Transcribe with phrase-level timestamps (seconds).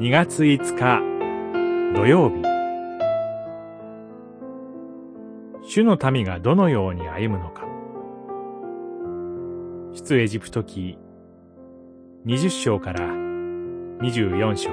[0.00, 1.02] 2月5日
[1.94, 2.36] 土曜日。
[5.62, 7.66] 主の民がどのように歩むのか。
[9.92, 10.96] 出エジプト記
[12.24, 13.06] 20章から
[14.00, 14.70] 24章。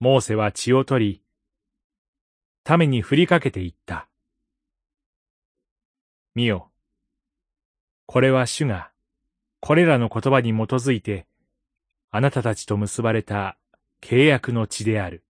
[0.00, 1.22] モーセは血を取
[2.66, 4.08] り民に振りかけていった。
[6.34, 6.70] 見よ
[8.06, 8.89] これは主が
[9.60, 11.26] これらの言葉に基づいて、
[12.10, 13.58] あなたたちと結ばれた
[14.02, 15.22] 契約の地である。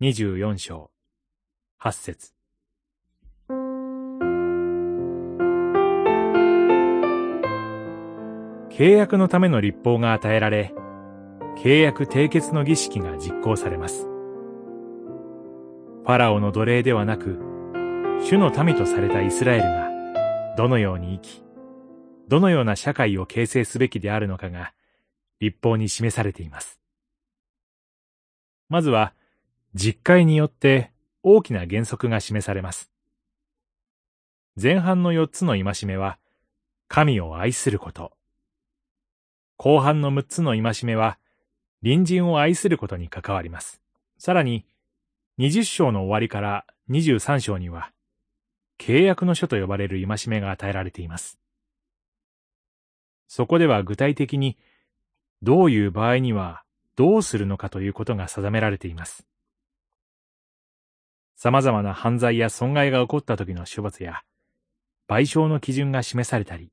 [0.00, 0.90] 二十四章、
[1.78, 2.34] 八節。
[8.70, 10.74] 契約のための立法が与えられ、
[11.62, 14.06] 契約締結の儀式が実行されます。
[14.06, 17.38] ファラオの奴隷ではなく、
[18.24, 19.90] 主の民とされたイスラエルが、
[20.56, 21.49] どのように生き、
[22.30, 24.72] どのような社会を形成すべきであるのかが
[25.40, 26.78] 立法に示されています。
[28.68, 29.14] まずは、
[29.74, 30.92] 実会によって
[31.24, 32.88] 大きな原則が示されます。
[34.62, 36.20] 前半の4つの戒めは、
[36.86, 38.12] 神を愛すること。
[39.56, 41.18] 後半の6つの戒めは、
[41.82, 43.82] 隣人を愛することに関わります。
[44.18, 44.64] さらに、
[45.40, 47.90] 20章の終わりから23章には、
[48.78, 51.40] 契約の書と呼ばれる戒めが与えられています。
[53.32, 54.58] そこでは具体的に
[55.40, 56.64] どういう場合には
[56.96, 59.24] どうするのかということが定められています。
[61.36, 64.22] 様々な犯罪や損害が起こった時の処罰や
[65.08, 66.72] 賠償の基準が示されたり、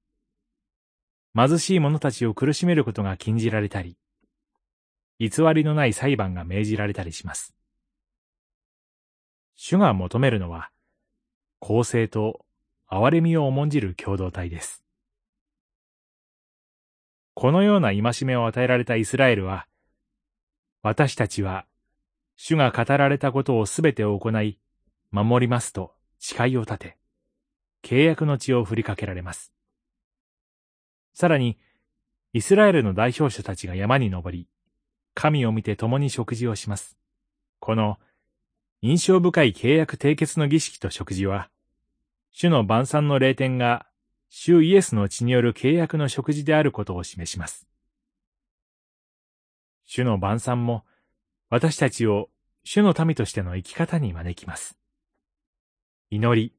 [1.35, 3.95] 貧しい者たちを苦しめることが禁じられたり、
[5.19, 7.53] 偽りのない裁判が命じられたりします。
[9.55, 10.71] 主が求めるのは、
[11.59, 12.43] 公正と
[12.89, 14.86] 憐れみを重んじる共同体です。
[17.39, 19.67] このような戒めを与えられたイスラエルは、
[20.81, 21.67] 私たちは、
[22.35, 24.57] 主が語られたことをすべて行い、
[25.11, 26.97] 守りますと誓いを立て、
[27.83, 29.53] 契約の血を振りかけられます。
[31.13, 31.59] さらに、
[32.33, 34.47] イスラエルの代表者たちが山に登り、
[35.13, 36.97] 神を見て共に食事をします。
[37.59, 37.99] この
[38.81, 41.51] 印象深い契約締結の儀式と食事は、
[42.31, 43.85] 主の晩餐の霊典が
[44.29, 47.67] 主イエスの血による契約の食事であることを示します。
[49.85, 50.85] 主の晩餐も
[51.49, 52.29] 私たちを
[52.63, 54.77] 主の民としての生き方に招きます。
[56.09, 56.53] 祈り。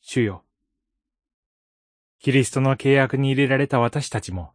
[0.00, 0.44] 主よ。
[2.18, 4.52] キリストの契約に入れられた私たちも、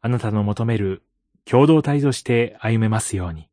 [0.00, 1.02] あなたの求める
[1.44, 3.49] 共同体として歩めますように。